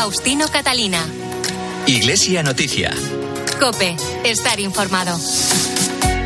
[0.00, 1.06] Faustino Catalina.
[1.86, 2.90] Iglesia Noticia.
[3.60, 5.14] Cope, estar informado.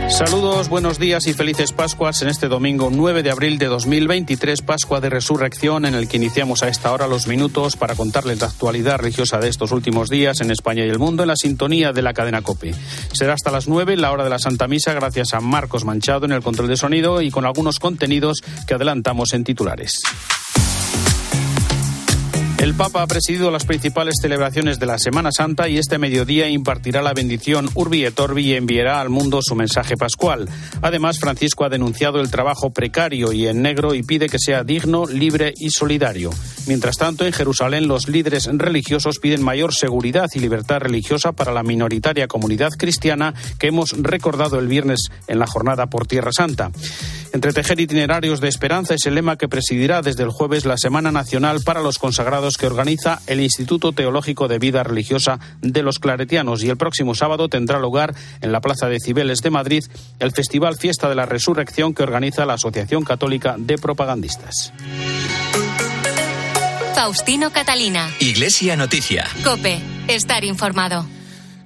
[0.09, 5.01] Saludos, buenos días y felices Pascuas en este domingo 9 de abril de 2023, Pascua
[5.01, 8.99] de Resurrección, en el que iniciamos a esta hora los minutos para contarles la actualidad
[8.99, 12.15] religiosa de estos últimos días en España y el mundo en la sintonía de la
[12.15, 12.77] cadena COPE.
[13.13, 16.33] Será hasta las 9, la hora de la Santa Misa, gracias a Marcos Manchado en
[16.33, 20.01] el control de sonido y con algunos contenidos que adelantamos en titulares.
[22.65, 27.03] El Papa ha presidido las principales celebraciones de la Semana Santa y este mediodía impartirá
[27.03, 30.49] la bendición Urbi et Orbi y enviará al mundo su mensaje pascual.
[30.81, 35.05] Además, Francisco ha denunciado el trabajo precario y en negro y pide que sea digno,
[35.05, 36.31] libre y solidario.
[36.67, 41.63] Mientras tanto, en Jerusalén los líderes religiosos piden mayor seguridad y libertad religiosa para la
[41.63, 46.71] minoritaria comunidad cristiana que hemos recordado el viernes en la jornada por Tierra Santa.
[47.35, 51.63] Entretejer itinerarios de esperanza es el lema que presidirá desde el jueves la Semana Nacional
[51.65, 56.69] para los Consagrados que organiza el Instituto Teológico de Vida Religiosa de los Claretianos y
[56.69, 59.83] el próximo sábado tendrá lugar en la Plaza de Cibeles de Madrid
[60.21, 64.73] el Festival Fiesta de la Resurrección que organiza la Asociación Católica de Propagandistas.
[66.95, 68.11] Faustino Catalina.
[68.21, 69.27] Iglesia Noticia.
[69.43, 71.05] Cope, estar informado.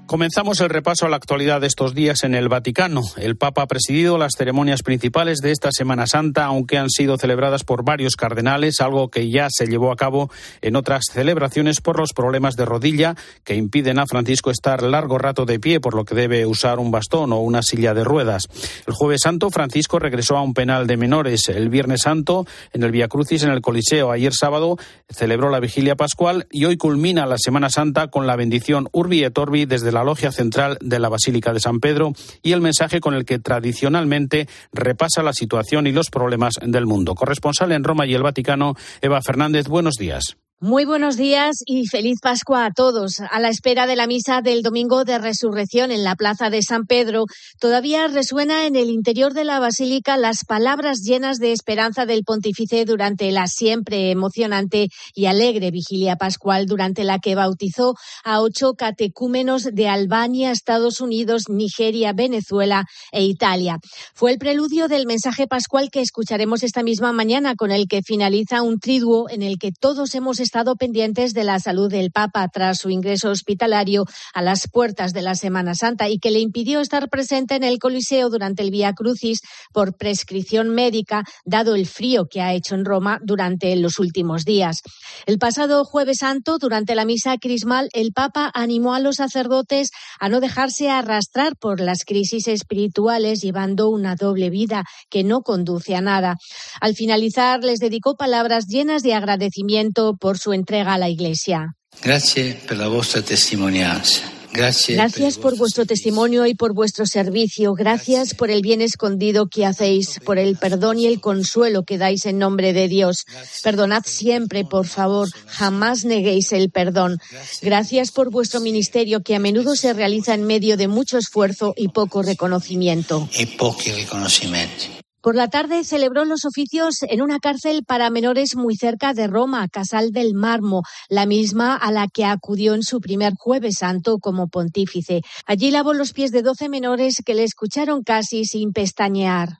[0.09, 3.03] Comenzamos el repaso a la actualidad de estos días en el Vaticano.
[3.19, 7.63] El Papa ha presidido las ceremonias principales de esta Semana Santa, aunque han sido celebradas
[7.63, 10.31] por varios cardenales, algo que ya se llevó a cabo
[10.63, 15.45] en otras celebraciones por los problemas de rodilla que impiden a Francisco estar largo rato
[15.45, 18.45] de pie, por lo que debe usar un bastón o una silla de ruedas.
[18.87, 21.51] El Jueves Santo, Francisco regresó a un penal de menores.
[21.51, 24.11] El Viernes Santo, en el Via Crucis, en el Coliseo.
[24.11, 24.79] Ayer sábado
[25.11, 29.37] celebró la vigilia pascual y hoy culmina la Semana Santa con la bendición Urbi et
[29.37, 33.01] Orbi desde la la logia central de la Basílica de San Pedro y el mensaje
[33.01, 37.17] con el que tradicionalmente repasa la situación y los problemas del mundo.
[37.17, 40.37] Corresponsal en Roma y el Vaticano, Eva Fernández, buenos días.
[40.61, 43.21] Muy buenos días y feliz Pascua a todos.
[43.31, 46.85] A la espera de la misa del domingo de resurrección en la plaza de San
[46.85, 47.27] Pedro,
[47.61, 52.85] todavía resuena en el interior de la basílica las palabras llenas de esperanza del pontífice
[52.87, 59.63] durante la siempre emocionante y alegre vigilia pascual durante la que bautizó a ocho catecúmenos
[59.63, 63.79] de Albania, Estados Unidos, Nigeria, Venezuela e Italia.
[64.13, 68.63] Fue el preludio del mensaje pascual que escucharemos esta misma mañana con el que finaliza
[68.63, 72.79] un triduo en el que todos hemos estado pendientes de la salud del Papa tras
[72.79, 77.11] su ingreso hospitalario a las puertas de la Semana Santa y que le impidió estar
[77.11, 79.41] presente en el Coliseo durante el Vía Crucis
[79.75, 84.81] por prescripción médica, dado el frío que ha hecho en Roma durante los últimos días.
[85.27, 90.31] El pasado Jueves Santo, durante la misa crismal, el Papa animó a los sacerdotes a
[90.31, 96.01] no dejarse arrastrar por las crisis espirituales, llevando una doble vida que no conduce a
[96.01, 96.37] nada.
[96.81, 101.75] Al finalizar, les dedicó palabras llenas de agradecimiento por su entrega a la Iglesia.
[102.03, 104.23] Gracias por la vuestra testimonianza.
[104.53, 107.75] Gracias, Gracias por vuestro testimonio y por vuestro servicio.
[107.75, 112.25] Gracias por el bien escondido que hacéis, por el perdón y el consuelo que dais
[112.27, 113.25] en nombre de Dios.
[113.63, 115.29] Perdonad siempre, por favor.
[115.47, 117.19] Jamás neguéis el perdón.
[117.63, 121.89] Gracias por vuestro ministerio que a menudo se realiza en medio de mucho esfuerzo y
[121.89, 123.29] poco reconocimiento.
[123.39, 124.98] Y poco reconocimiento.
[125.21, 129.67] Por la tarde celebró los oficios en una cárcel para menores muy cerca de Roma,
[129.69, 134.49] Casal del Marmo, la misma a la que acudió en su primer jueves santo como
[134.49, 135.23] pontífice.
[135.45, 139.59] Allí lavó los pies de doce menores que le escucharon casi sin pestañear.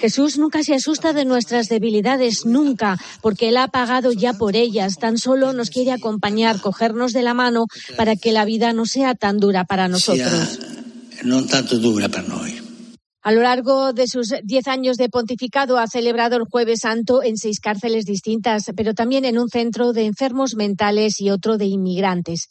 [0.00, 4.96] Jesús nunca se asusta de nuestras debilidades, nunca, porque Él ha pagado ya por ellas.
[4.96, 7.66] Tan solo nos quiere acompañar, cogernos de la mano
[7.96, 10.58] para que la vida no sea tan dura para nosotros.
[11.24, 12.70] Non tanto dura noi.
[13.22, 17.36] A lo largo de sus diez años de pontificado ha celebrado el Jueves Santo en
[17.36, 22.48] seis cárceles distintas, pero también en un centro de enfermos mentales y otro de inmigrantes.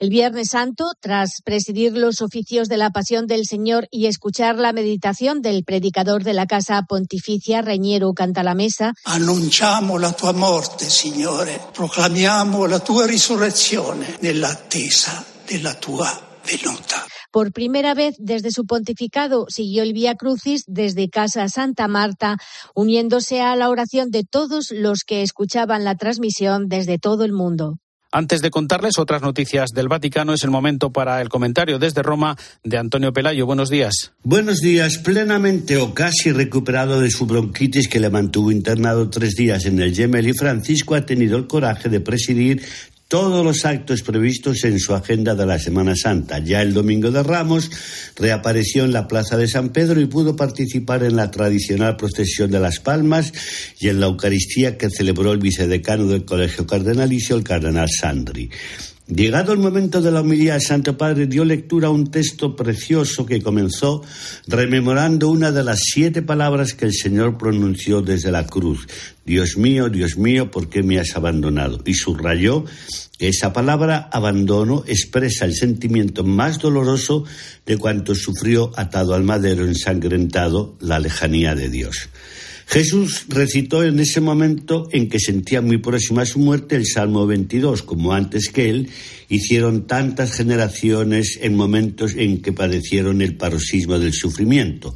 [0.00, 4.72] El Viernes Santo, tras presidir los oficios de la Pasión del Señor y escuchar la
[4.72, 12.66] meditación del predicador de la Casa Pontificia, Reñero Cantalamesa, Annunciamo la tua morte, Signore, proclamiamo
[12.66, 16.10] la tua risurrezione nell'attesa della tua
[16.44, 17.06] venuta.
[17.30, 22.38] Por primera vez desde su pontificado siguió el Vía Crucis desde Casa Santa Marta,
[22.74, 27.78] uniéndose a la oración de todos los que escuchaban la transmisión desde todo el mundo.
[28.10, 32.38] Antes de contarles otras noticias del Vaticano, es el momento para el comentario desde Roma
[32.64, 33.44] de Antonio Pelayo.
[33.44, 34.12] Buenos días.
[34.22, 34.96] Buenos días.
[34.96, 39.94] Plenamente o casi recuperado de su bronquitis que le mantuvo internado tres días en el
[39.94, 42.62] Gemelli, Francisco ha tenido el coraje de presidir
[43.08, 46.40] todos los actos previstos en su agenda de la Semana Santa.
[46.40, 47.70] Ya el domingo de Ramos
[48.16, 52.60] reapareció en la Plaza de San Pedro y pudo participar en la tradicional procesión de
[52.60, 53.32] las Palmas
[53.80, 58.50] y en la Eucaristía que celebró el vicedecano del Colegio Cardenalicio, el cardenal Sandri.
[59.08, 63.24] Llegado el momento de la homilía, el Santo Padre dio lectura a un texto precioso
[63.24, 64.02] que comenzó
[64.46, 68.86] rememorando una de las siete palabras que el Señor pronunció desde la cruz.
[69.24, 71.80] Dios mío, Dios mío, ¿por qué me has abandonado?
[71.86, 72.66] Y subrayó
[73.18, 77.24] que esa palabra abandono expresa el sentimiento más doloroso
[77.64, 82.10] de cuanto sufrió atado al madero ensangrentado la lejanía de Dios.
[82.68, 87.82] Jesús recitó en ese momento en que sentía muy próxima su muerte el Salmo 22,
[87.82, 88.90] como antes que él
[89.30, 94.94] hicieron tantas generaciones en momentos en que padecieron el paroxismo del sufrimiento.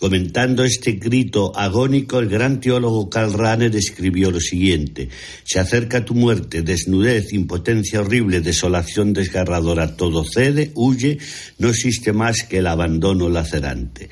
[0.00, 5.10] Comentando este grito agónico, el gran teólogo Karl Rahner escribió lo siguiente:
[5.44, 11.18] Se acerca tu muerte, desnudez, impotencia horrible, desolación desgarradora, todo cede, huye,
[11.58, 14.08] no existe más que el abandono lacerante.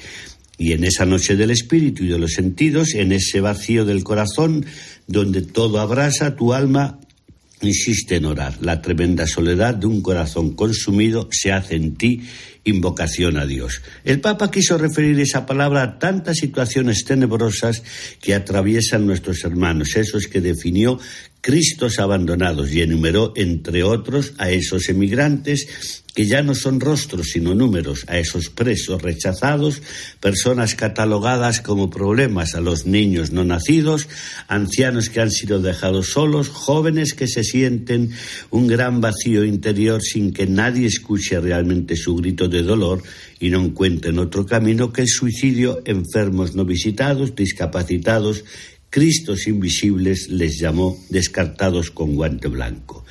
[0.60, 4.66] Y en esa noche del espíritu y de los sentidos, en ese vacío del corazón,
[5.06, 7.00] donde todo abrasa, tu alma
[7.62, 8.58] insiste en orar.
[8.60, 12.24] La tremenda soledad de un corazón consumido se hace en ti
[12.64, 13.80] invocación a Dios.
[14.04, 17.82] El Papa quiso referir esa palabra a tantas situaciones tenebrosas
[18.20, 20.98] que atraviesan nuestros hermanos, esos que definió
[21.40, 27.54] Cristos abandonados y enumeró, entre otros, a esos emigrantes que ya no son rostros sino
[27.54, 29.80] números, a esos presos rechazados,
[30.20, 34.08] personas catalogadas como problemas, a los niños no nacidos,
[34.48, 38.10] ancianos que han sido dejados solos, jóvenes que se sienten
[38.50, 43.02] un gran vacío interior sin que nadie escuche realmente su grito de dolor
[43.38, 48.44] y no encuentren otro camino que el suicidio, enfermos no visitados, discapacitados,
[48.90, 53.04] Cristos invisibles les llamó descartados con guante blanco.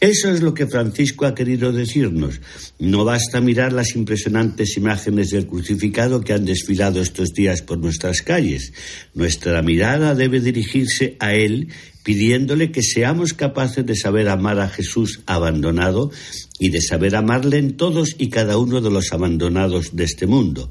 [0.00, 2.40] Eso es lo que Francisco ha querido decirnos.
[2.78, 8.22] No basta mirar las impresionantes imágenes del crucificado que han desfilado estos días por nuestras
[8.22, 8.72] calles.
[9.12, 11.68] Nuestra mirada debe dirigirse a Él
[12.04, 16.10] pidiéndole que seamos capaces de saber amar a Jesús abandonado
[16.58, 20.70] y de saber amarle en todos y cada uno de los abandonados de este mundo.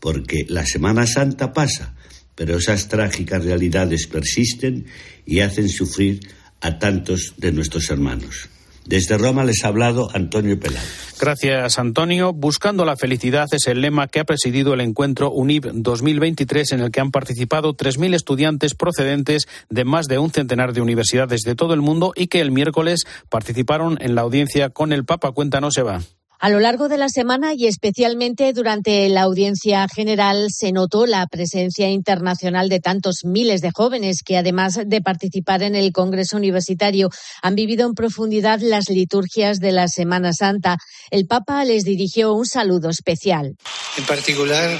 [0.00, 1.97] Porque la Semana Santa pasa
[2.38, 4.86] pero esas trágicas realidades persisten
[5.26, 6.20] y hacen sufrir
[6.60, 8.48] a tantos de nuestros hermanos.
[8.86, 10.84] Desde Roma les ha hablado Antonio Pelán.
[11.20, 12.32] Gracias, Antonio.
[12.32, 16.92] Buscando la felicidad es el lema que ha presidido el encuentro UNIV 2023 en el
[16.92, 21.74] que han participado 3.000 estudiantes procedentes de más de un centenar de universidades de todo
[21.74, 25.32] el mundo y que el miércoles participaron en la audiencia con el Papa.
[25.32, 26.02] Cuéntanos, Eva.
[26.40, 31.26] A lo largo de la semana y especialmente durante la audiencia general se notó la
[31.26, 37.10] presencia internacional de tantos miles de jóvenes que, además de participar en el Congreso Universitario,
[37.42, 40.76] han vivido en profundidad las liturgias de la Semana Santa.
[41.10, 43.56] El Papa les dirigió un saludo especial.
[43.96, 44.78] En particular,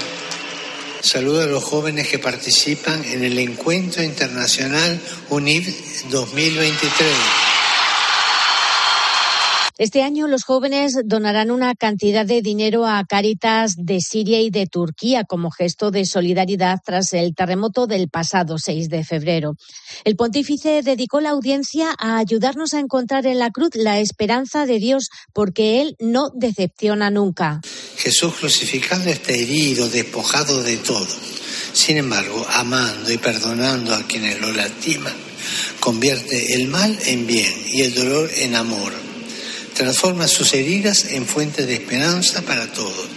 [1.01, 4.97] saludo a los jóvenes que participan en el Encuentro Internacional
[5.29, 5.75] UNIV
[6.09, 7.48] 2023
[9.79, 14.67] este año los jóvenes donarán una cantidad de dinero a Cáritas de Siria y de
[14.67, 19.55] Turquía como gesto de solidaridad tras el terremoto del pasado 6 de febrero.
[20.03, 24.79] El pontífice dedicó la audiencia a ayudarnos a encontrar en la cruz la esperanza de
[24.79, 27.61] Dios porque Él no decepciona nunca.
[27.95, 31.07] Jesús crucificado está herido, despojado de todo.
[31.71, 35.15] Sin embargo, amando y perdonando a quienes lo lastiman,
[35.79, 39.08] convierte el mal en bien y el dolor en amor
[39.79, 43.07] transforma sus heridas en fuente de esperanza para todos.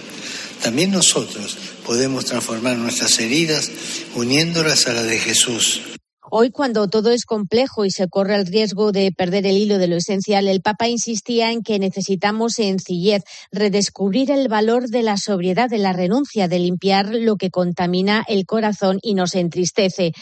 [0.62, 3.68] También nosotros podemos transformar nuestras heridas
[4.14, 5.82] uniéndolas a las de Jesús.
[6.30, 9.88] Hoy, cuando todo es complejo y se corre el riesgo de perder el hilo de
[9.88, 15.68] lo esencial, el Papa insistía en que necesitamos sencillez, redescubrir el valor de la sobriedad,
[15.68, 20.12] de la renuncia, de limpiar lo que contamina el corazón y nos entristece.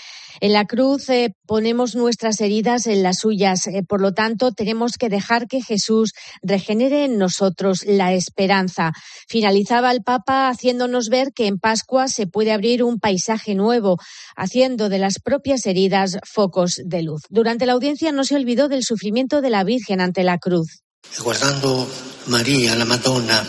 [0.40, 3.66] En la cruz eh, ponemos nuestras heridas en las suyas.
[3.66, 8.92] Eh, por lo tanto, tenemos que dejar que Jesús regenere en nosotros la esperanza.
[9.28, 13.99] Finalizaba el Papa haciéndonos ver que en Pascua se puede abrir un paisaje nuevo,
[14.37, 17.22] haciendo de las propias heridas focos de luz.
[17.28, 20.82] Durante la audiencia no se olvidó del sufrimiento de la Virgen ante la cruz.
[21.22, 21.88] Guardando
[22.26, 23.44] María, la Madonna,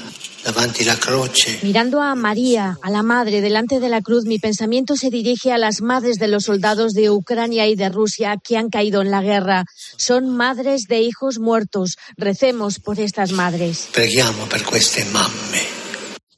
[1.62, 5.58] Mirando a María, a la Madre, delante de la cruz, mi pensamiento se dirige a
[5.58, 9.22] las madres de los soldados de Ucrania y de Rusia que han caído en la
[9.22, 9.66] guerra.
[9.98, 11.98] Son madres de hijos muertos.
[12.18, 13.90] Recemos por estas madres.
[13.94, 15.81] Preghiamo per queste mamme.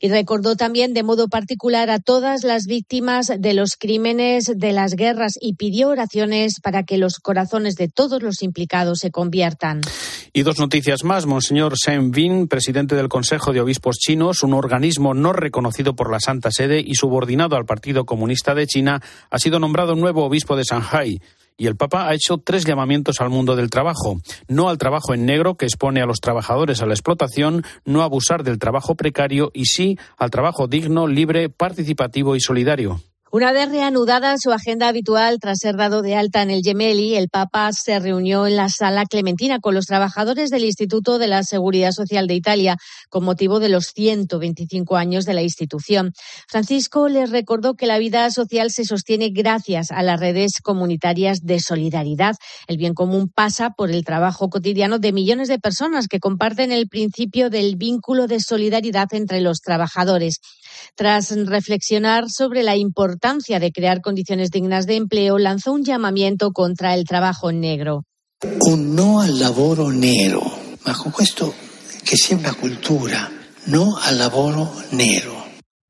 [0.03, 4.95] Y recordó también de modo particular a todas las víctimas de los crímenes de las
[4.95, 9.79] guerras y pidió oraciones para que los corazones de todos los implicados se conviertan.
[10.33, 11.25] Y dos noticias más.
[11.25, 16.19] Monseñor Shen Bin, presidente del Consejo de Obispos Chinos, un organismo no reconocido por la
[16.19, 20.63] Santa Sede y subordinado al Partido Comunista de China, ha sido nombrado nuevo obispo de
[20.63, 21.21] Shanghai.
[21.57, 24.17] Y el Papa ha hecho tres llamamientos al mundo del trabajo.
[24.47, 28.43] No al trabajo en negro que expone a los trabajadores a la explotación, no abusar
[28.43, 33.01] del trabajo precario y sí al trabajo digno, libre, participativo y solidario.
[33.35, 37.29] Una vez reanudada su agenda habitual tras ser dado de alta en el Gemelli, el
[37.29, 41.93] Papa se reunió en la sala Clementina con los trabajadores del Instituto de la Seguridad
[41.93, 42.77] Social de Italia
[43.09, 46.11] con motivo de los 125 años de la institución.
[46.47, 51.59] Francisco les recordó que la vida social se sostiene gracias a las redes comunitarias de
[51.59, 52.35] solidaridad.
[52.67, 56.87] El bien común pasa por el trabajo cotidiano de millones de personas que comparten el
[56.87, 60.37] principio del vínculo de solidaridad entre los trabajadores.
[60.95, 66.93] Tras reflexionar sobre la importancia de crear condiciones dignas de empleo, lanzó un llamamiento contra
[66.93, 68.03] el trabajo negro.
[68.67, 70.41] Un no al lavoro nero,
[70.85, 71.53] ma con questo
[72.03, 73.31] che sia una cultura,
[73.67, 75.41] no al lavoro nero.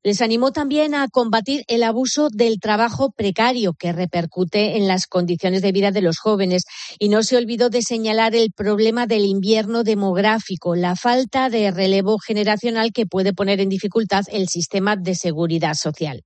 [0.04, 5.60] Les animó también a combatir el abuso del trabajo precario que repercute en las condiciones
[5.60, 6.62] de vida de los jóvenes
[7.00, 12.18] y no se olvidó de señalar el problema del invierno demográfico, la falta de relevo
[12.18, 16.22] generacional que puede poner en dificultad el sistema de seguridad social.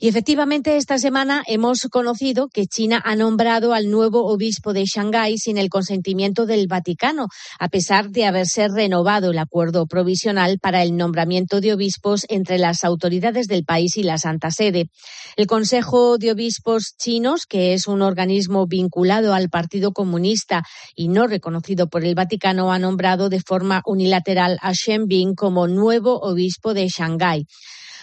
[0.00, 5.38] Y efectivamente, esta semana hemos conocido que China ha nombrado al nuevo obispo de Shanghái
[5.38, 7.28] sin el consentimiento del Vaticano,
[7.58, 12.84] a pesar de haberse renovado el acuerdo provisional para el nombramiento de obispos entre las
[12.84, 14.90] autoridades del país y la Santa Sede.
[15.36, 20.62] El Consejo de Obispos Chinos, que es un organismo vinculado al Partido Comunista
[20.94, 25.66] y no reconocido por el Vaticano, ha nombrado de forma unilateral a Shen Bin como
[25.66, 27.46] nuevo obispo de Shanghái.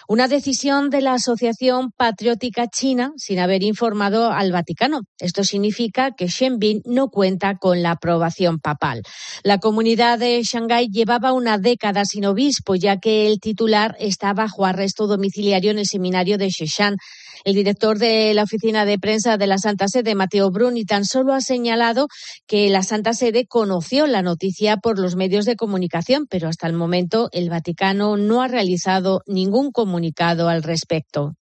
[0.07, 5.01] Una decisión de la Asociación Patriótica China sin haber informado al Vaticano.
[5.17, 9.01] Esto significa que Bin no cuenta con la aprobación papal.
[9.43, 14.65] La comunidad de Shanghái llevaba una década sin obispo, ya que el titular está bajo
[14.65, 16.97] arresto domiciliario en el seminario de Sheshan.
[17.45, 21.31] El director de la oficina de prensa de la Santa Sede, Mateo Bruni, tan solo
[21.31, 22.07] ha señalado
[22.47, 26.73] que la Santa Sede conoció la noticia por los medios de comunicación, pero hasta el
[26.73, 31.35] momento el Vaticano no ha realizado ningún comunicado al respecto.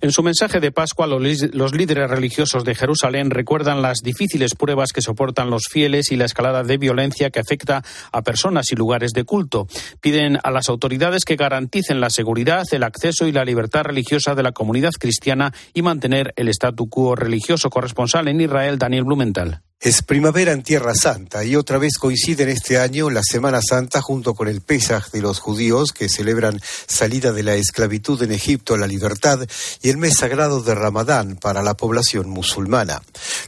[0.00, 5.02] En su mensaje de Pascua, los líderes religiosos de Jerusalén recuerdan las difíciles pruebas que
[5.02, 9.24] soportan los fieles y la escalada de violencia que afecta a personas y lugares de
[9.24, 9.66] culto.
[10.00, 14.42] Piden a las autoridades que garanticen la seguridad, el acceso y la libertad religiosa de
[14.42, 19.62] la comunidad cristiana y mantener el statu quo religioso corresponsal en Israel, Daniel Blumenthal.
[19.78, 24.34] Es primavera en Tierra Santa y otra vez coinciden este año la Semana Santa junto
[24.34, 28.78] con el Pesaj de los judíos que celebran salida de la esclavitud en Egipto a
[28.78, 29.46] la libertad
[29.82, 33.02] y el mes sagrado de Ramadán para la población musulmana.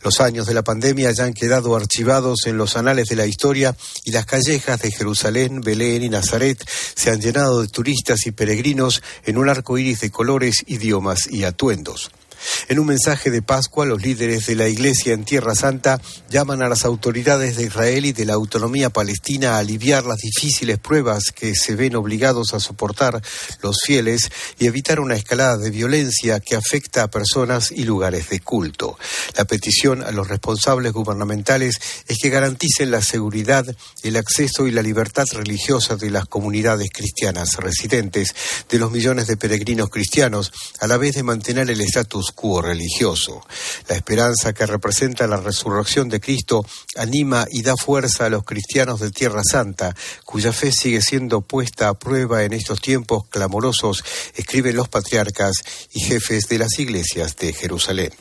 [0.05, 3.75] Los años de la pandemia ya han quedado archivados en los anales de la historia
[4.05, 6.63] y las callejas de Jerusalén, Belén y Nazaret
[6.95, 11.45] se han llenado de turistas y peregrinos en un arco iris de colores, idiomas y
[11.45, 12.11] atuendos.
[12.69, 16.69] En un mensaje de Pascua, los líderes de la Iglesia en Tierra Santa llaman a
[16.69, 21.55] las autoridades de Israel y de la autonomía palestina a aliviar las difíciles pruebas que
[21.55, 23.23] se ven obligados a soportar
[23.63, 28.41] los fieles y evitar una escalada de violencia que afecta a personas y lugares de
[28.41, 28.99] culto.
[29.37, 31.77] La petición a los responsables gubernamentales
[32.07, 33.65] es que garanticen la seguridad,
[34.03, 38.35] el acceso y la libertad religiosa de las comunidades cristianas residentes,
[38.69, 42.28] de los millones de peregrinos cristianos, a la vez de mantener el estatus
[42.63, 43.41] religioso.
[43.89, 46.65] La esperanza que representa la resurrección de Cristo
[46.97, 49.95] anima y da fuerza a los cristianos de Tierra Santa,
[50.25, 54.05] cuya fe sigue siendo puesta a prueba en estos tiempos clamorosos,
[54.35, 55.55] escriben los patriarcas
[55.93, 58.13] y jefes de las iglesias de Jerusalén.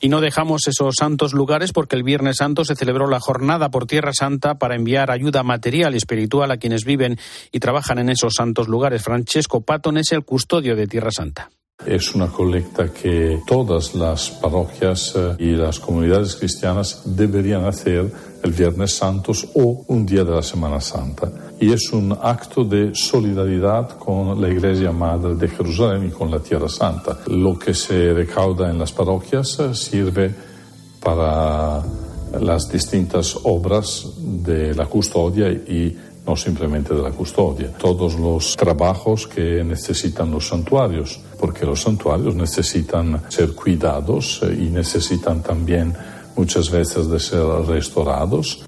[0.00, 3.86] Y no dejamos esos santos lugares porque el Viernes Santo se celebró la jornada por
[3.86, 7.18] Tierra Santa para enviar ayuda material y espiritual a quienes viven
[7.52, 9.02] y trabajan en esos santos lugares.
[9.02, 11.50] Francesco Patton es el custodio de Tierra Santa.
[11.84, 18.10] Es una colecta que todas las parroquias eh, y las comunidades cristianas deberían hacer
[18.42, 21.30] el Viernes Santos o un día de la Semana Santa.
[21.60, 26.40] Y es un acto de solidaridad con la Iglesia Madre de Jerusalén y con la
[26.40, 27.18] Tierra Santa.
[27.26, 30.34] Lo que se recauda en las parroquias eh, sirve
[30.98, 31.84] para
[32.40, 39.26] las distintas obras de la custodia y no simplemente de la custodia, todos los trabajos
[39.26, 45.94] que necesitan los santuarios, porque los santuarios necesitan ser cuidados eh, y necesitan también
[46.36, 48.64] muchas veces de ser restaurados.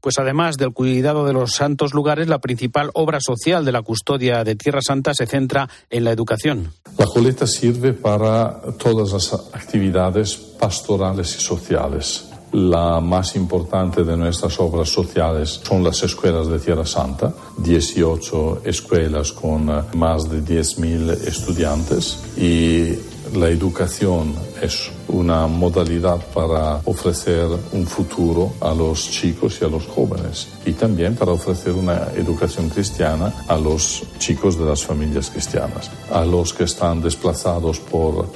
[0.00, 4.44] pues además del cuidado de los santos lugares, la principal obra social de la custodia
[4.44, 6.72] de Tierra Santa se centra en la educación.
[6.98, 12.29] La coleta sirve para todas las actividades pastorales y sociales.
[12.52, 19.32] La más importante de nuestras obras sociales son las escuelas de Tierra Santa, 18 escuelas
[19.32, 22.98] con eh, más de 10.000 estudiantes y
[23.34, 29.86] la educación es una modalidad para ofrecer un futuro a los chicos y a los
[29.86, 35.90] jóvenes y también para ofrecer una educación cristiana a los chicos de las familias cristianas,
[36.10, 38.26] a los que están desplazados por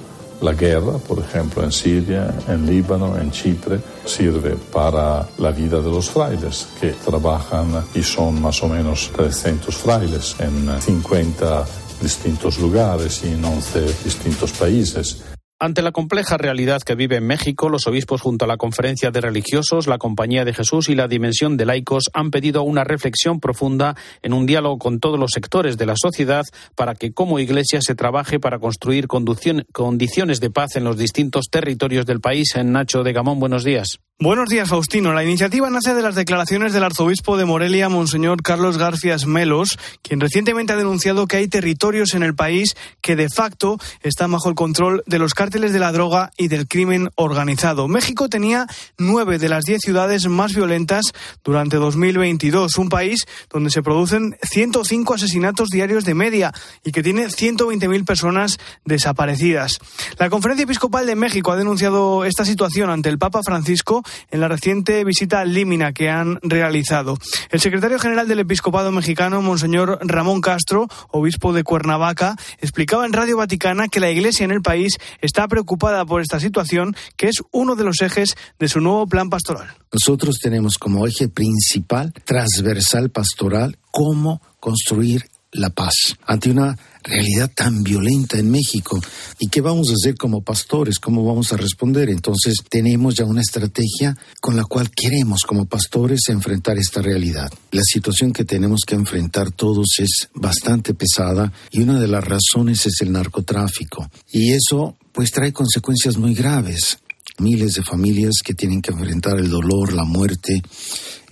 [0.40, 5.90] la guerra, por ejemplo, en Siria, en Líbano, en Chipre, sirve para la vida de
[5.90, 11.64] los frailes, que trabajan y son más o menos 300 frailes en 50
[12.00, 15.33] distintos lugares y en 11 distintos países.
[15.60, 19.20] Ante la compleja realidad que vive en México, los obispos junto a la Conferencia de
[19.20, 23.94] Religiosos, la Compañía de Jesús y la Dimensión de Laicos han pedido una reflexión profunda
[24.22, 26.42] en un diálogo con todos los sectores de la sociedad
[26.74, 32.04] para que como Iglesia se trabaje para construir condiciones de paz en los distintos territorios
[32.04, 32.56] del país.
[32.56, 34.00] En Nacho de Gamón, buenos días.
[34.20, 35.12] Buenos días, Faustino.
[35.12, 40.20] La iniciativa nace de las declaraciones del arzobispo de Morelia, Monseñor Carlos García Melos, quien
[40.20, 44.54] recientemente ha denunciado que hay territorios en el país que de facto están bajo el
[44.54, 47.88] control de los cárteles de la droga y del crimen organizado.
[47.88, 48.68] México tenía
[48.98, 51.06] nueve de las diez ciudades más violentas
[51.42, 56.52] durante 2022, un país donde se producen 105 asesinatos diarios de media
[56.84, 59.80] y que tiene 120.000 personas desaparecidas.
[60.20, 64.48] La Conferencia Episcopal de México ha denunciado esta situación ante el Papa Francisco en la
[64.48, 67.18] reciente visita a Límina que han realizado.
[67.50, 73.36] El secretario general del Episcopado mexicano, Monseñor Ramón Castro, obispo de Cuernavaca, explicaba en Radio
[73.36, 77.76] Vaticana que la Iglesia en el país está preocupada por esta situación, que es uno
[77.76, 79.68] de los ejes de su nuevo plan pastoral.
[79.92, 87.82] Nosotros tenemos como eje principal, transversal pastoral, cómo construir la paz ante una realidad tan
[87.82, 89.00] violenta en México.
[89.38, 90.98] ¿Y qué vamos a hacer como pastores?
[90.98, 92.08] ¿Cómo vamos a responder?
[92.08, 97.52] Entonces tenemos ya una estrategia con la cual queremos como pastores enfrentar esta realidad.
[97.70, 102.86] La situación que tenemos que enfrentar todos es bastante pesada y una de las razones
[102.86, 104.10] es el narcotráfico.
[104.32, 106.98] Y eso pues trae consecuencias muy graves.
[107.38, 110.62] Miles de familias que tienen que enfrentar el dolor, la muerte,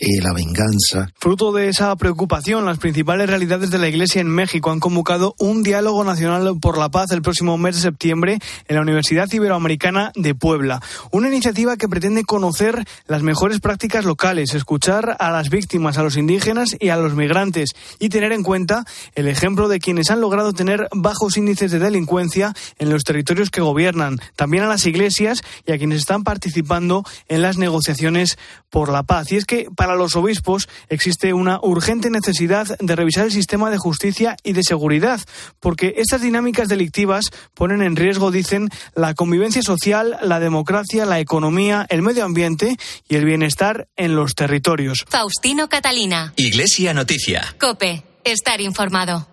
[0.03, 1.12] eh, la venganza.
[1.17, 5.62] Fruto de esa preocupación, las principales realidades de la Iglesia en México han convocado un
[5.62, 10.35] diálogo nacional por la paz el próximo mes de septiembre en la Universidad Iberoamericana de
[10.35, 10.83] Puebla.
[11.12, 16.17] Una iniciativa que pretende conocer las mejores prácticas locales, escuchar a las víctimas, a los
[16.17, 18.85] indígenas y a los migrantes y tener en cuenta
[19.15, 23.61] el ejemplo de quienes han logrado tener bajos índices de delincuencia en los territorios que
[23.61, 28.37] gobiernan, también a las iglesias y a quienes están participando en las negociaciones
[28.69, 29.31] por la paz.
[29.31, 33.79] Y es que para los obispos existe una urgente necesidad de revisar el sistema de
[33.79, 35.21] justicia y de seguridad,
[35.61, 41.87] porque estas dinámicas delictivas ponen en riesgo, dicen, la convivencia social, la democracia, la economía,
[41.89, 42.77] el medio ambiente
[43.09, 45.05] y el bienestar en los territorios.
[45.09, 46.33] Faustino Catalina.
[46.37, 47.55] Iglesia Noticia.
[47.59, 48.05] Cope.
[48.25, 49.27] Estar informado.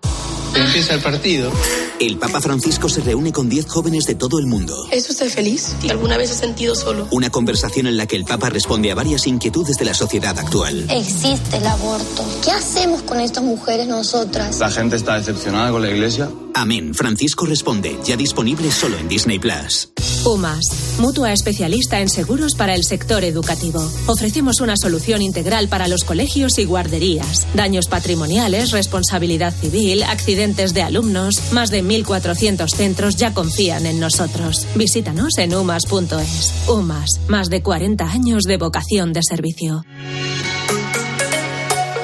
[0.55, 1.51] Empieza el partido.
[1.99, 4.87] El Papa Francisco se reúne con 10 jóvenes de todo el mundo.
[4.91, 5.75] ¿Es usted feliz?
[5.83, 7.07] ¿Y alguna vez se ha sentido solo?
[7.11, 10.85] Una conversación en la que el Papa responde a varias inquietudes de la sociedad actual.
[10.89, 12.25] Existe el aborto.
[12.43, 14.59] ¿Qué hacemos con estas mujeres nosotras?
[14.59, 16.29] La gente está decepcionada con la iglesia.
[16.55, 16.93] Amén.
[16.93, 19.89] Francisco responde, ya disponible solo en Disney Plus.
[20.25, 23.81] UMAS, mutua especialista en seguros para el sector educativo.
[24.07, 27.47] Ofrecemos una solución integral para los colegios y guarderías.
[27.53, 31.51] Daños patrimoniales, responsabilidad civil, accidentes de alumnos.
[31.51, 34.65] Más de 1.400 centros ya confían en nosotros.
[34.73, 36.53] Visítanos en umas.es.
[36.69, 39.83] UMAS, más de 40 años de vocación de servicio.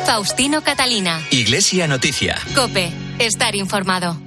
[0.06, 1.22] Faustino Catalina.
[1.32, 2.36] Iglesia Noticia.
[2.54, 2.92] Cope.
[3.20, 4.18] Estar informado.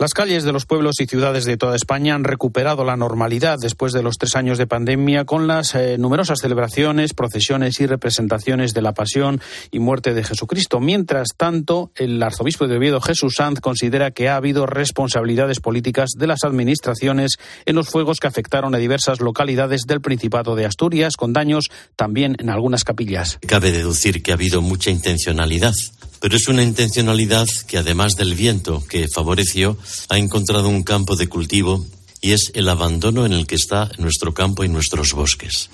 [0.00, 3.92] Las calles de los pueblos y ciudades de toda España han recuperado la normalidad después
[3.92, 8.80] de los tres años de pandemia con las eh, numerosas celebraciones, procesiones y representaciones de
[8.80, 10.80] la pasión y muerte de Jesucristo.
[10.80, 16.28] Mientras tanto, el arzobispo de Oviedo, Jesús Sanz, considera que ha habido responsabilidades políticas de
[16.28, 17.32] las administraciones
[17.66, 22.36] en los fuegos que afectaron a diversas localidades del Principado de Asturias, con daños también
[22.38, 23.38] en algunas capillas.
[23.46, 25.74] Cabe deducir que ha habido mucha intencionalidad
[26.20, 29.78] pero es una intencionalidad que además del viento que favoreció,
[30.08, 31.84] ha encontrado un campo de cultivo
[32.20, 35.70] y es el abandono en el que está nuestro campo y nuestros bosques.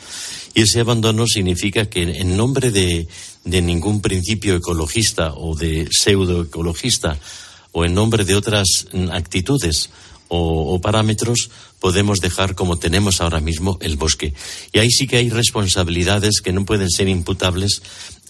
[0.55, 3.09] Y ese abandono significa que en nombre de,
[3.45, 7.19] de ningún principio ecologista o de pseudo ecologista
[7.73, 9.91] o en nombre de otras actitudes,
[10.29, 14.35] o, parámetros podemos dejar como tenemos ahora mismo el bosque.
[14.73, 17.83] Y ahí sí que hay responsabilidades que no pueden ser imputables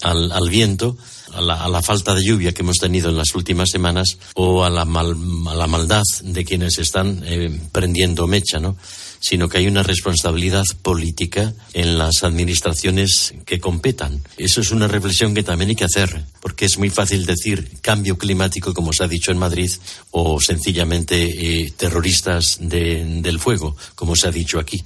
[0.02, 0.96] al, viento,
[1.32, 4.82] a la, falta de lluvia que hemos tenido en las últimas semanas o a la,
[4.82, 8.76] a la maldad de quienes están eh, prendiendo mecha, ¿no?
[9.20, 14.22] sino que hay una responsabilidad política en las administraciones que competan.
[14.36, 18.18] Eso es una reflexión que también hay que hacer, porque es muy fácil decir cambio
[18.18, 19.72] climático, como se ha dicho en Madrid,
[20.10, 24.84] o sencillamente eh, terroristas del fuego, como se ha dicho aquí.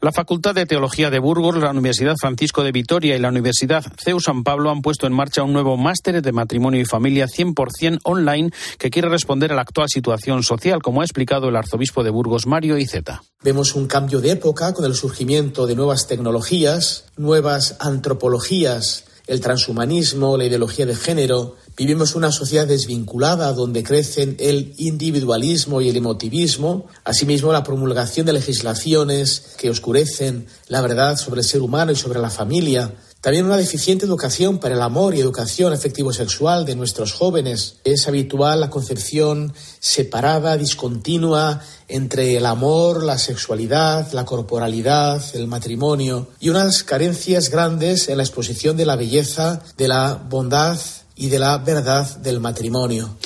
[0.00, 4.20] La Facultad de Teología de Burgos, la Universidad Francisco de Vitoria y la Universidad CEU
[4.20, 8.50] San Pablo han puesto en marcha un nuevo máster de matrimonio y familia 100% online
[8.78, 12.46] que quiere responder a la actual situación social, como ha explicado el arzobispo de Burgos,
[12.46, 13.22] Mario Iceta.
[13.42, 20.36] Vemos un cambio de época con el surgimiento de nuevas tecnologías, nuevas antropologías, el transhumanismo,
[20.36, 26.86] la ideología de género, Vivimos una sociedad desvinculada donde crecen el individualismo y el emotivismo,
[27.04, 32.18] asimismo la promulgación de legislaciones que oscurecen la verdad sobre el ser humano y sobre
[32.18, 32.94] la familia,
[33.26, 37.78] también una deficiente educación para el amor y educación afectivo-sexual de nuestros jóvenes.
[37.82, 46.28] Es habitual la concepción separada, discontinua entre el amor, la sexualidad, la corporalidad, el matrimonio
[46.38, 50.78] y unas carencias grandes en la exposición de la belleza, de la bondad
[51.16, 53.16] y de la verdad del matrimonio.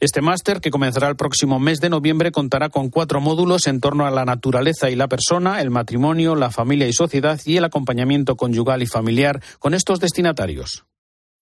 [0.00, 4.06] Este máster, que comenzará el próximo mes de noviembre, contará con cuatro módulos en torno
[4.06, 8.36] a la naturaleza y la persona, el matrimonio, la familia y sociedad y el acompañamiento
[8.36, 10.84] conyugal y familiar con estos destinatarios.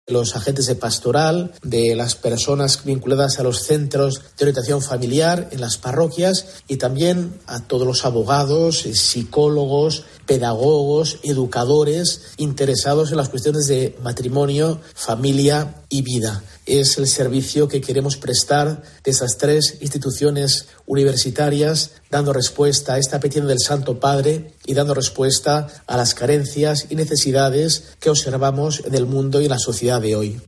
[0.06, 5.60] Los agentes de pastoral, de las personas vinculadas a los centros de orientación familiar en
[5.60, 13.66] las parroquias y también a todos los abogados, psicólogos, pedagogos, educadores interesados en las cuestiones
[13.66, 16.44] de matrimonio, familia y vida.
[16.66, 23.18] Es el servicio que queremos prestar de esas tres instituciones universitarias, dando respuesta a esta
[23.18, 28.94] petición del Santo Padre y dando respuesta a las carencias y necesidades que observamos en
[28.94, 30.40] el mundo y en la sociedad de hoy.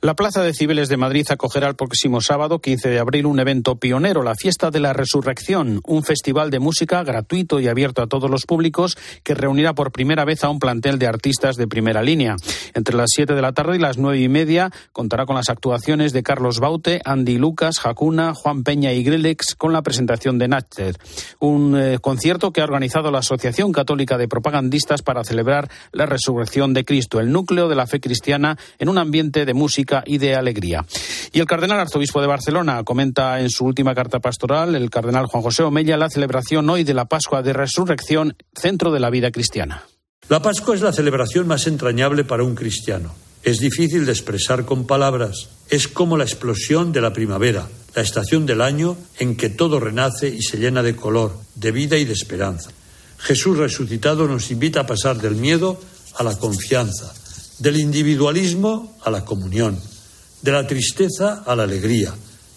[0.00, 3.76] La Plaza de Cibeles de Madrid acogerá el próximo sábado 15 de abril un evento
[3.76, 8.28] pionero, la Fiesta de la Resurrección, un festival de música gratuito y abierto a todos
[8.28, 12.34] los públicos que reunirá por primera vez a un plantel de artistas de primera línea.
[12.74, 16.12] Entre las 7 de la tarde y las nueve y media contará con las actuaciones
[16.12, 20.96] de Carlos Baute, Andy Lucas, Jacuna, Juan Peña y Grillex con la presentación de Natcher.
[21.38, 26.74] Un eh, concierto que ha organizado la Asociación Católica de Propagandistas para celebrar la resurrección
[26.74, 30.34] de Cristo, el núcleo de la fe cristiana en un ambiente de música y de
[30.34, 30.84] alegría.
[31.32, 35.42] Y el cardenal arzobispo de Barcelona comenta en su última carta pastoral, el cardenal Juan
[35.42, 39.84] José Omella, la celebración hoy de la Pascua de Resurrección, centro de la vida cristiana.
[40.28, 43.14] La Pascua es la celebración más entrañable para un cristiano.
[43.42, 45.48] Es difícil de expresar con palabras.
[45.68, 50.28] Es como la explosión de la primavera, la estación del año en que todo renace
[50.28, 52.70] y se llena de color, de vida y de esperanza.
[53.18, 55.80] Jesús resucitado nos invita a pasar del miedo
[56.16, 57.12] a la confianza,
[57.62, 59.78] del individualismo a la comunión,
[60.42, 62.12] de la tristeza a la alegría,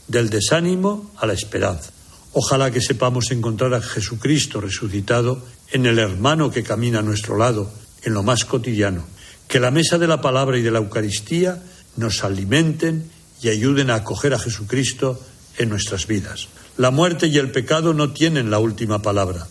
[0.08, 1.92] del desánimo a la esperanza.
[2.34, 7.72] Ojalá que sepamos encontrar a Jesucristo resucitado en el hermano que camina a nuestro lado,
[8.02, 9.06] en lo más cotidiano.
[9.48, 11.62] Que la mesa de la palabra y de la Eucaristía
[11.98, 13.08] nos alimenten
[13.44, 15.22] y ayuden a acoger a Jesucristo
[15.60, 16.48] en nuestras vidas.
[16.78, 19.48] La muerte y el pecado no tienen la última palabra.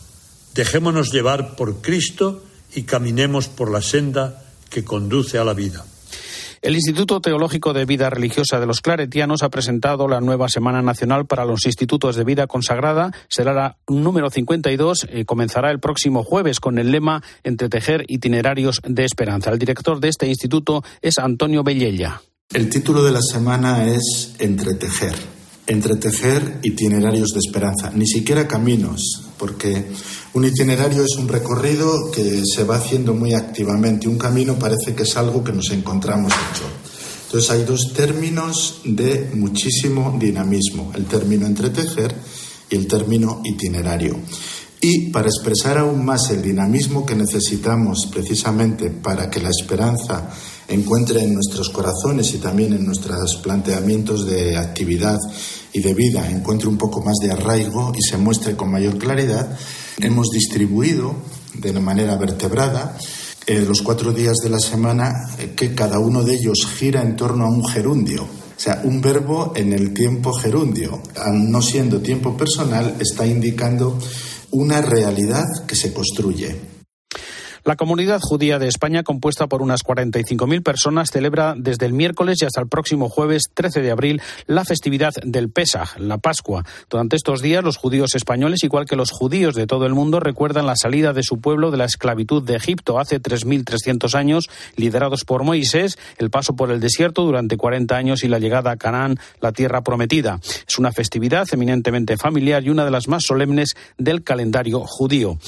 [0.53, 2.43] Dejémonos llevar por Cristo
[2.75, 4.44] y caminemos por la senda
[4.75, 5.85] que conduce a la vida.
[6.61, 11.27] El Instituto Teológico de Vida Religiosa de los Claretianos ha presentado la nueva Semana Nacional
[11.27, 13.13] para los Institutos de Vida Consagrada.
[13.29, 19.05] Será la número 52 y comenzará el próximo jueves con el lema Entretejer itinerarios de
[19.05, 19.51] esperanza.
[19.51, 22.21] El director de este instituto es Antonio Bellella.
[22.53, 25.34] El título de la semana es Entretejer.
[25.67, 29.87] Entretejer itinerarios de esperanza, ni siquiera caminos, porque
[30.35, 34.09] un itinerario es un recorrido que se va haciendo muy activamente.
[34.09, 36.65] Un camino parece que es algo que nos encontramos hecho.
[37.27, 42.15] Entonces hay dos términos de muchísimo dinamismo, el término entretejer
[42.71, 44.21] y el término itinerario.
[44.81, 50.31] Y para expresar aún más el dinamismo que necesitamos precisamente para que la esperanza
[50.69, 55.19] encuentre en nuestros corazones y también en nuestros planteamientos de actividad
[55.73, 59.57] y de vida, encuentre un poco más de arraigo y se muestre con mayor claridad,
[59.99, 61.15] Hemos distribuido
[61.55, 62.99] de manera vertebrada
[63.47, 67.15] eh, los cuatro días de la semana eh, que cada uno de ellos gira en
[67.15, 68.25] torno a un gerundio.
[68.25, 71.01] O sea, un verbo en el tiempo gerundio,
[71.33, 73.99] no siendo tiempo personal, está indicando
[74.51, 76.74] una realidad que se construye.
[77.65, 82.45] La comunidad judía de España, compuesta por unas 45.000 personas, celebra desde el miércoles y
[82.45, 86.63] hasta el próximo jueves 13 de abril la festividad del Pesaj, la Pascua.
[86.91, 90.67] Durante estos días, los judíos españoles, igual que los judíos de todo el mundo, recuerdan
[90.67, 95.43] la salida de su pueblo de la esclavitud de Egipto hace 3.300 años, liderados por
[95.43, 99.53] Moisés, el paso por el desierto durante 40 años y la llegada a Canaán, la
[99.53, 100.39] tierra prometida.
[100.69, 105.39] Es una festividad eminentemente familiar y una de las más solemnes del calendario judío.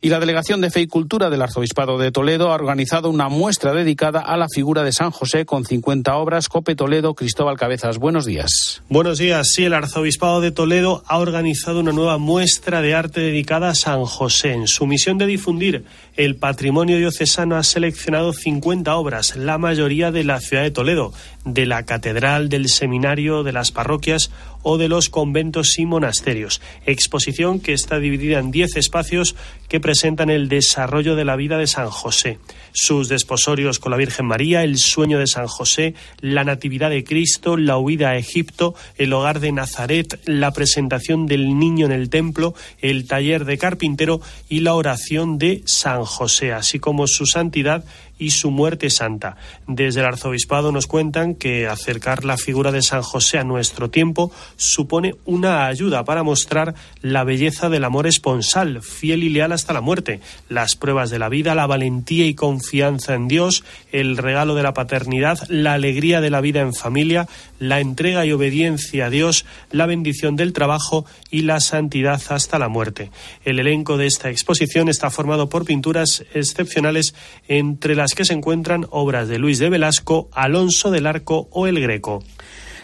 [0.00, 3.72] Y la Delegación de Fe y Cultura del Arzobispado de Toledo ha organizado una muestra
[3.72, 6.48] dedicada a la figura de San José con 50 obras.
[6.48, 8.82] Cope Toledo, Cristóbal Cabezas, buenos días.
[8.88, 9.48] Buenos días.
[9.48, 14.04] Sí, el Arzobispado de Toledo ha organizado una nueva muestra de arte dedicada a San
[14.04, 14.52] José.
[14.52, 15.84] En su misión de difundir
[16.16, 21.12] el patrimonio diocesano ha seleccionado 50 obras, la mayoría de la ciudad de Toledo,
[21.44, 24.30] de la catedral, del seminario, de las parroquias
[24.62, 26.60] o de los conventos y monasterios.
[26.86, 29.36] Exposición que está dividida en 10 espacios
[29.68, 32.38] que presentan el desarrollo de la vida de San José,
[32.72, 37.56] sus desposorios con la Virgen María, el sueño de San José, la natividad de Cristo,
[37.56, 42.54] la huida a Egipto, el hogar de Nazaret, la presentación del niño en el templo,
[42.80, 47.84] el taller de carpintero y la oración de San José, así como su santidad
[48.18, 49.36] y su muerte santa.
[49.66, 54.32] Desde el arzobispado nos cuentan que acercar la figura de San José a nuestro tiempo
[54.56, 59.80] supone una ayuda para mostrar la belleza del amor esponsal, fiel y leal hasta la
[59.80, 64.62] muerte, las pruebas de la vida, la valentía y confianza en Dios, el regalo de
[64.62, 69.44] la paternidad, la alegría de la vida en familia, la entrega y obediencia a Dios,
[69.70, 73.10] la bendición del trabajo y la santidad hasta la muerte.
[73.44, 77.14] El elenco de esta exposición está formado por pinturas excepcionales
[77.48, 81.80] entre las que se encuentran obras de Luis de Velasco, Alonso del Arco o El
[81.80, 82.22] Greco.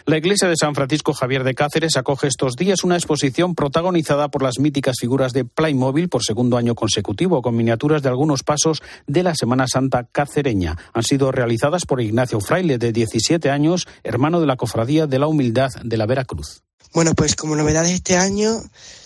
[0.04, 4.42] La iglesia de San Francisco Javier de Cáceres acoge estos días una exposición protagonizada por
[4.42, 9.22] las míticas figuras de Playmobil por segundo año consecutivo, con miniaturas de algunos pasos de
[9.22, 10.76] la Semana Santa cacereña.
[10.92, 15.28] Han sido realizadas por Ignacio Fraile, de 17 años, hermano de la Cofradía de la
[15.28, 16.64] Humildad de la Veracruz.
[16.92, 18.60] Bueno, pues como novedad de este año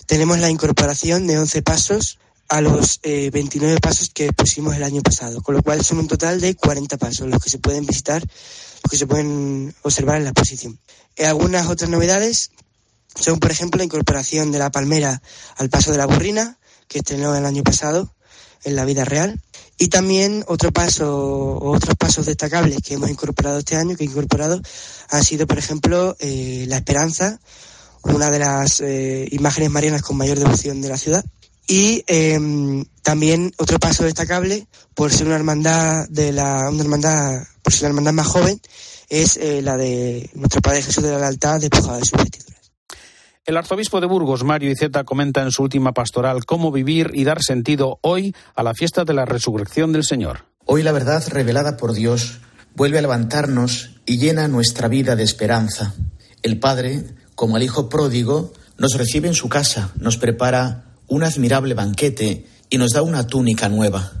[0.07, 2.17] tenemos la incorporación de 11 pasos
[2.49, 6.07] a los 29 eh, pasos que pusimos el año pasado, con lo cual son un
[6.07, 10.23] total de 40 pasos los que se pueden visitar, los que se pueden observar en
[10.23, 10.79] la exposición.
[11.15, 12.51] Eh, algunas otras novedades
[13.15, 15.21] son, por ejemplo, la incorporación de la palmera
[15.57, 16.57] al paso de la burrina,
[16.87, 18.13] que estrenó el año pasado
[18.63, 19.41] en la vida real.
[19.77, 24.61] Y también otro paso, otros pasos destacables que hemos incorporado este año, que he incorporado,
[25.09, 27.39] han sido, por ejemplo, eh, la esperanza,
[28.03, 28.81] una de las
[29.31, 31.25] imágenes marianas con mayor devoción de la ciudad,
[31.67, 37.73] y em, también otro paso destacable, por ser una hermandad de la, una hermandad, por
[37.73, 38.59] ser la hermandad más joven,
[39.09, 42.71] es eh, la de nuestro Padre Jesús de la Lealtad despojado de sus vestiduras.
[43.45, 47.41] El arzobispo de Burgos, Mario Iceta, comenta en su última pastoral cómo vivir y dar
[47.41, 50.45] sentido hoy a la fiesta de la resurrección del Señor.
[50.65, 52.39] Hoy la verdad revelada por Dios
[52.75, 55.93] vuelve a levantarnos y llena nuestra vida de esperanza.
[56.43, 61.73] El Padre, como el Hijo pródigo, nos recibe en su casa, nos prepara un admirable
[61.73, 64.13] banquete y nos da una túnica nueva.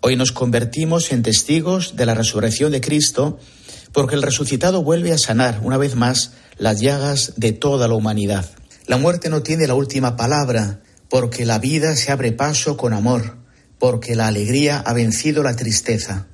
[0.00, 3.38] Hoy nos convertimos en testigos de la resurrección de Cristo
[3.92, 8.50] porque el resucitado vuelve a sanar una vez más las llagas de toda la humanidad.
[8.86, 13.36] La muerte no tiene la última palabra porque la vida se abre paso con amor,
[13.78, 16.26] porque la alegría ha vencido la tristeza.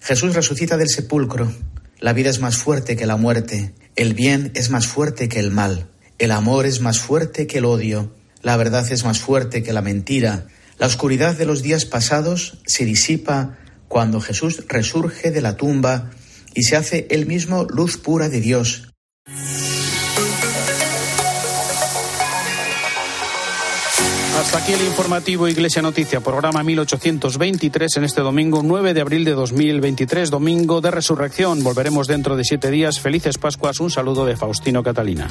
[0.00, 1.52] Jesús resucita del sepulcro.
[2.00, 5.50] La vida es más fuerte que la muerte, el bien es más fuerte que el
[5.50, 5.88] mal,
[6.18, 8.12] el amor es más fuerte que el odio.
[8.44, 10.46] La verdad es más fuerte que la mentira.
[10.78, 13.56] La oscuridad de los días pasados se disipa
[13.88, 16.10] cuando Jesús resurge de la tumba
[16.54, 18.88] y se hace él mismo luz pura de Dios.
[24.38, 29.32] Hasta aquí el informativo Iglesia Noticia, programa 1823 en este domingo 9 de abril de
[29.32, 31.62] 2023, domingo de resurrección.
[31.62, 33.00] Volveremos dentro de siete días.
[33.00, 33.80] Felices Pascuas.
[33.80, 35.28] Un saludo de Faustino Catalina.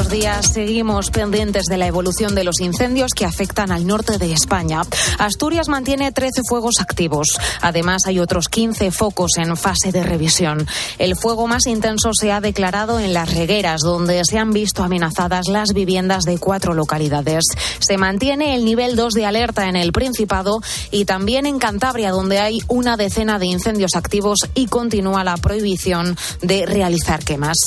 [0.00, 0.52] Buenos días.
[0.54, 4.80] Seguimos pendientes de la evolución de los incendios que afectan al norte de España.
[5.18, 7.38] Asturias mantiene 13 fuegos activos.
[7.60, 10.66] Además, hay otros 15 focos en fase de revisión.
[10.98, 15.48] El fuego más intenso se ha declarado en las regueras, donde se han visto amenazadas
[15.48, 17.44] las viviendas de cuatro localidades.
[17.80, 22.38] Se mantiene el nivel 2 de alerta en el Principado y también en Cantabria, donde
[22.38, 27.58] hay una decena de incendios activos y continúa la prohibición de realizar quemas.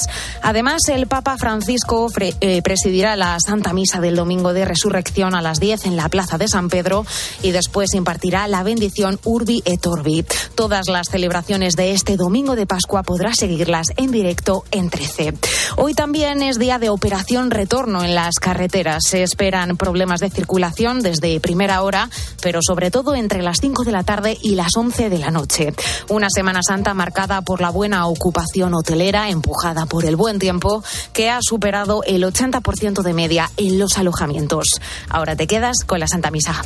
[0.42, 5.42] Además, el Papa Francisco ofrece eh, presidirá la Santa Misa del Domingo de Resurrección a
[5.42, 7.06] las 10 en la Plaza de San Pedro
[7.42, 10.26] y después impartirá la bendición Urbi et Orbi.
[10.56, 15.34] Todas las celebraciones de este Domingo de Pascua podrás seguirlas en directo en 13.
[15.78, 19.04] Hoy también es día de operación retorno en las carreteras.
[19.08, 22.10] Se esperan problemas de circulación desde primera hora,
[22.42, 25.74] pero sobre todo entre las 5 de la tarde y las 11 de la noche.
[26.10, 31.30] Una Semana Santa marcada por la buena ocupación hotelera, empujada por el buen tiempo, que
[31.30, 34.68] ha superado el 80% de media en los alojamientos.
[35.10, 36.62] Ahora te quedas con la Santa Misa.